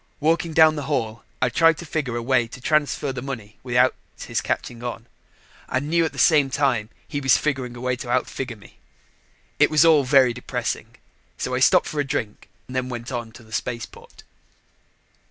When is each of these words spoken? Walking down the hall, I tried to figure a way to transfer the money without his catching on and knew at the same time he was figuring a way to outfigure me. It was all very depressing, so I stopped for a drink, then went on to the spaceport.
Walking 0.19 0.53
down 0.55 0.75
the 0.75 0.87
hall, 0.89 1.23
I 1.43 1.49
tried 1.49 1.77
to 1.77 1.85
figure 1.85 2.15
a 2.17 2.23
way 2.23 2.47
to 2.47 2.59
transfer 2.59 3.13
the 3.13 3.21
money 3.21 3.59
without 3.61 3.93
his 4.17 4.41
catching 4.41 4.81
on 4.81 5.05
and 5.69 5.91
knew 5.91 6.03
at 6.05 6.11
the 6.11 6.17
same 6.17 6.49
time 6.49 6.89
he 7.07 7.21
was 7.21 7.37
figuring 7.37 7.75
a 7.75 7.81
way 7.81 7.95
to 7.97 8.09
outfigure 8.09 8.57
me. 8.57 8.79
It 9.59 9.69
was 9.69 9.85
all 9.85 10.03
very 10.03 10.33
depressing, 10.33 10.95
so 11.37 11.53
I 11.53 11.59
stopped 11.59 11.85
for 11.85 11.99
a 11.99 12.03
drink, 12.03 12.49
then 12.65 12.89
went 12.89 13.11
on 13.11 13.31
to 13.33 13.43
the 13.43 13.53
spaceport. 13.53 14.23